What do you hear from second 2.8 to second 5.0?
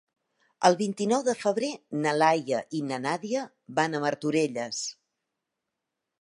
na Nàdia van a Martorelles.